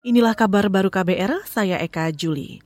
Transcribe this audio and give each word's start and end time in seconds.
Inilah 0.00 0.32
kabar 0.32 0.72
baru 0.72 0.88
KBR, 0.88 1.44
saya 1.44 1.76
Eka 1.76 2.08
Juli. 2.16 2.64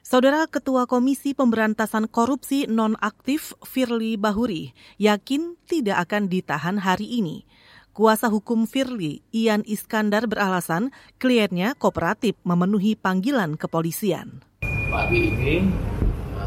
Saudara 0.00 0.48
Ketua 0.48 0.88
Komisi 0.88 1.36
Pemberantasan 1.36 2.08
Korupsi 2.08 2.64
Nonaktif 2.64 3.52
Firly 3.60 4.16
Bahuri 4.16 4.72
yakin 4.96 5.60
tidak 5.68 6.08
akan 6.08 6.32
ditahan 6.32 6.80
hari 6.80 7.20
ini. 7.20 7.44
Kuasa 7.92 8.32
hukum 8.32 8.64
Firly, 8.64 9.20
Ian 9.28 9.60
Iskandar 9.68 10.24
beralasan 10.24 10.88
kliennya 11.20 11.76
kooperatif 11.76 12.32
memenuhi 12.48 12.96
panggilan 12.96 13.60
kepolisian. 13.60 14.40
Pagi 14.64 15.20
ini 15.20 15.68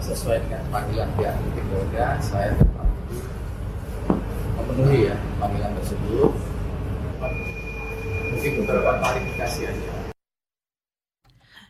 sesuai 0.02 0.42
dengan 0.50 0.66
panggilan 0.74 1.14
pihak 1.14 1.38
Polda, 1.70 2.18
saya 2.26 2.58
memenuhi 4.58 5.14
ya 5.14 5.16
panggilan 5.38 5.78
tersebut. 5.78 6.34
Mungkin 8.34 8.52
beberapa 8.66 8.98
klarifikasi 8.98 9.62
aja. 9.70 10.07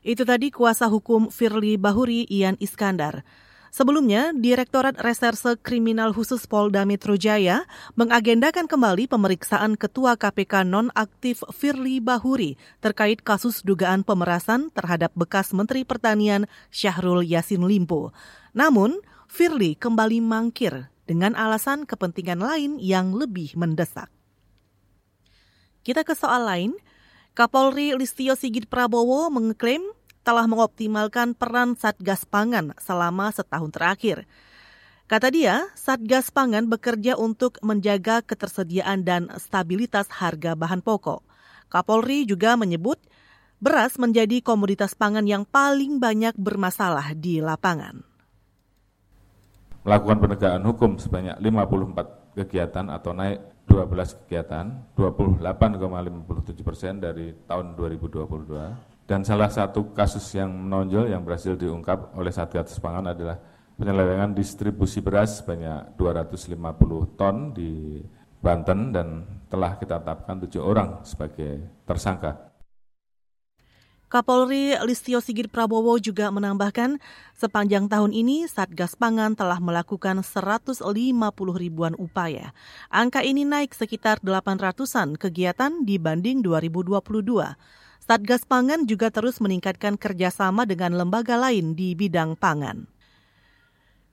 Itu 0.08 0.24
tadi 0.24 0.56
kuasa 0.56 0.88
hukum 0.88 1.28
Firly 1.28 1.76
Bahuri 1.76 2.24
Ian 2.32 2.56
Iskandar. 2.64 3.28
Sebelumnya, 3.76 4.32
Direktorat 4.32 4.96
Reserse 5.04 5.60
Kriminal 5.60 6.16
Khusus 6.16 6.48
Polda 6.48 6.88
Metro 6.88 7.20
Jaya 7.20 7.68
mengagendakan 8.00 8.72
kembali 8.72 9.12
pemeriksaan 9.12 9.76
Ketua 9.76 10.16
KPK 10.16 10.64
nonaktif 10.64 11.44
Firly 11.52 12.00
Bahuri 12.00 12.56
terkait 12.80 13.20
kasus 13.20 13.68
dugaan 13.68 14.08
pemerasan 14.08 14.72
terhadap 14.72 15.12
bekas 15.12 15.52
Menteri 15.52 15.84
Pertanian 15.84 16.48
Syahrul 16.72 17.28
Yasin 17.28 17.68
Limpo. 17.68 18.16
Namun, 18.56 19.04
Firly 19.28 19.76
kembali 19.76 20.24
mangkir 20.24 20.88
dengan 21.04 21.36
alasan 21.36 21.84
kepentingan 21.84 22.40
lain 22.40 22.80
yang 22.80 23.12
lebih 23.12 23.60
mendesak. 23.60 24.08
Kita 25.84 26.08
ke 26.08 26.16
soal 26.16 26.48
lain. 26.48 26.72
Kapolri 27.38 27.94
Listio 27.94 28.34
Sigit 28.34 28.66
Prabowo 28.66 29.30
mengklaim 29.30 29.97
telah 30.28 30.44
mengoptimalkan 30.44 31.32
peran 31.32 31.80
Satgas 31.80 32.28
Pangan 32.28 32.76
selama 32.84 33.32
setahun 33.32 33.72
terakhir. 33.72 34.28
Kata 35.08 35.32
dia, 35.32 35.72
Satgas 35.80 36.36
Pangan 36.36 36.68
bekerja 36.68 37.16
untuk 37.16 37.56
menjaga 37.64 38.20
ketersediaan 38.20 39.08
dan 39.08 39.32
stabilitas 39.40 40.12
harga 40.12 40.52
bahan 40.52 40.84
pokok. 40.84 41.24
Kapolri 41.72 42.28
juga 42.28 42.60
menyebut 42.60 43.00
beras 43.64 43.96
menjadi 43.96 44.44
komoditas 44.44 45.00
pangan 45.00 45.24
yang 45.24 45.48
paling 45.48 45.96
banyak 46.04 46.36
bermasalah 46.36 47.16
di 47.16 47.40
lapangan. 47.40 48.04
Melakukan 49.88 50.20
penegakan 50.20 50.64
hukum 50.68 50.92
sebanyak 51.00 51.40
54 51.40 52.36
kegiatan 52.36 52.86
atau 52.92 53.16
naik 53.16 53.40
12 53.72 54.28
kegiatan, 54.28 54.76
28,57 55.00 56.68
persen 56.68 57.00
dari 57.00 57.32
tahun 57.48 57.80
2022. 57.80 58.97
Dan 59.08 59.24
salah 59.24 59.48
satu 59.48 59.96
kasus 59.96 60.28
yang 60.36 60.52
menonjol 60.52 61.08
yang 61.08 61.24
berhasil 61.24 61.56
diungkap 61.56 62.12
oleh 62.20 62.28
Satgas 62.28 62.76
Pangan 62.76 63.16
adalah 63.16 63.40
penyelewengan 63.80 64.36
distribusi 64.36 65.00
beras 65.00 65.40
sebanyak 65.40 65.96
250 65.96 67.16
ton 67.16 67.56
di 67.56 68.04
Banten 68.44 68.92
dan 68.92 69.24
telah 69.48 69.80
kita 69.80 70.04
tetapkan 70.04 70.44
tujuh 70.44 70.60
orang 70.60 71.08
sebagai 71.08 71.72
tersangka. 71.88 72.52
Kapolri 74.12 74.76
Listio 74.84 75.24
Sigit 75.24 75.52
Prabowo 75.52 76.00
juga 76.00 76.28
menambahkan, 76.32 77.00
sepanjang 77.36 77.88
tahun 77.92 78.12
ini 78.12 78.48
Satgas 78.48 78.96
Pangan 78.96 79.36
telah 79.36 79.60
melakukan 79.60 80.20
150 80.20 80.84
ribuan 81.56 81.96
upaya. 81.96 82.56
Angka 82.92 83.24
ini 83.24 83.44
naik 83.44 83.72
sekitar 83.72 84.20
800-an 84.20 85.16
kegiatan 85.16 85.84
dibanding 85.84 86.40
2022. 86.44 87.87
Satgas 88.08 88.48
Pangan 88.48 88.88
juga 88.88 89.12
terus 89.12 89.44
meningkatkan 89.44 90.00
kerjasama 90.00 90.64
dengan 90.64 90.96
lembaga 90.96 91.36
lain 91.36 91.76
di 91.76 91.92
bidang 91.92 92.40
pangan. 92.40 92.88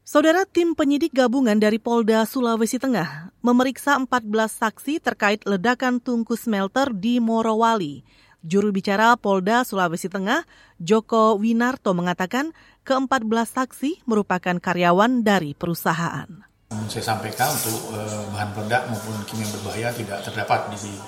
Saudara 0.02 0.42
tim 0.50 0.74
penyidik 0.74 1.14
gabungan 1.14 1.54
dari 1.62 1.78
Polda 1.78 2.26
Sulawesi 2.26 2.83
Tengah 2.83 3.30
memeriksa 3.38 3.94
14 3.94 4.10
saksi 4.50 4.98
terkait 4.98 5.46
ledakan 5.46 6.02
tungku 6.02 6.34
smelter 6.34 6.90
di 6.90 7.22
Morowali. 7.22 8.02
Juru 8.42 8.74
bicara 8.74 9.14
Polda 9.14 9.62
Sulawesi 9.62 10.10
Tengah, 10.10 10.42
Joko 10.83 11.38
Winarto 11.38 11.94
mengatakan 11.94 12.50
ke-14 12.83 13.46
saksi 13.46 14.02
merupakan 14.10 14.58
karyawan 14.58 15.22
dari 15.22 15.54
perusahaan. 15.54 16.28
Saya 16.90 17.14
sampaikan 17.14 17.54
untuk 17.54 17.94
uh, 17.94 18.27
bahan 18.34 18.50
peledak 18.58 18.90
maupun 18.90 19.22
kimia 19.30 19.46
berbahaya 19.54 19.94
tidak 19.94 20.18
terdapat 20.27 20.66
di 20.74 20.98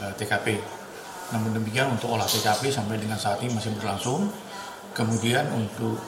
uh, 0.00 0.10
TKP. 0.16 0.79
Namun 1.30 1.54
demikian 1.54 1.90
untuk 1.94 2.10
olah 2.14 2.26
TKP 2.26 2.70
sampai 2.70 2.98
dengan 2.98 3.18
saat 3.18 3.38
ini 3.42 3.54
masih 3.54 3.74
berlangsung. 3.78 4.30
Kemudian 4.90 5.46
untuk 5.54 5.98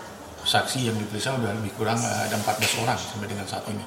saksi 0.42 0.90
yang 0.90 0.96
diperiksa 0.98 1.38
sudah 1.38 1.54
lebih 1.54 1.72
kurang 1.78 1.98
uh, 2.02 2.26
ada 2.26 2.34
14 2.34 2.82
orang 2.82 2.98
sampai 2.98 3.28
dengan 3.30 3.46
saat 3.46 3.62
ini. 3.70 3.84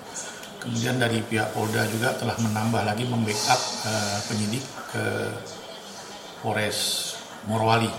Kemudian 0.64 0.98
dari 0.98 1.22
pihak 1.22 1.54
Polda 1.54 1.86
juga 1.92 2.16
telah 2.16 2.34
menambah 2.42 2.82
lagi 2.88 3.06
membackup 3.06 3.60
uh, 3.86 4.18
penyidik 4.32 4.64
ke 4.90 5.04
Polres 6.42 7.14
Morowali. 7.46 7.92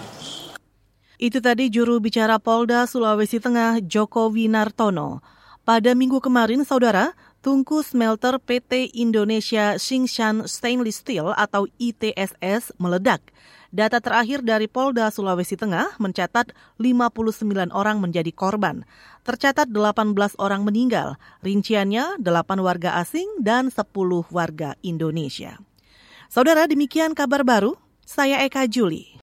Itu 1.17 1.41
tadi 1.41 1.73
juru 1.73 1.97
bicara 2.03 2.37
Polda 2.37 2.85
Sulawesi 2.85 3.41
Tengah 3.41 3.81
Joko 3.85 4.29
Winartono. 4.29 5.25
Pada 5.67 5.97
minggu 5.99 6.23
kemarin, 6.23 6.63
saudara, 6.63 7.17
tungku 7.47 7.79
smelter 7.87 8.43
PT 8.43 8.91
Indonesia 8.99 9.79
Xingshan 9.79 10.51
Stainless 10.51 10.99
Steel 10.99 11.31
atau 11.31 11.71
ITSS 11.79 12.75
meledak. 12.83 13.23
Data 13.71 14.03
terakhir 14.03 14.43
dari 14.43 14.67
Polda 14.67 15.07
Sulawesi 15.15 15.55
Tengah 15.55 15.95
mencatat 16.03 16.51
59 16.83 17.71
orang 17.71 18.03
menjadi 18.03 18.35
korban. 18.35 18.83
Tercatat 19.23 19.71
18 19.71 20.35
orang 20.43 20.67
meninggal, 20.67 21.23
rinciannya 21.47 22.19
8 22.19 22.27
warga 22.59 22.99
asing 22.99 23.39
dan 23.39 23.71
10 23.71 23.95
warga 24.35 24.75
Indonesia. 24.83 25.63
Saudara, 26.27 26.67
demikian 26.67 27.15
kabar 27.15 27.47
baru 27.47 27.79
saya 28.03 28.43
Eka 28.43 28.67
Juli. 28.67 29.07